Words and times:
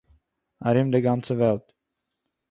אַרום 0.67 0.87
דער 0.91 1.03
גאַנצער 1.05 1.37
וועלט 1.39 1.65